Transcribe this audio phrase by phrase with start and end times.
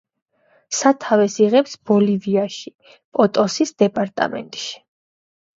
[0.77, 2.73] სათავეს იღებს ბოლივიაში,
[3.19, 4.77] პოტოსის დეპარტამენტში.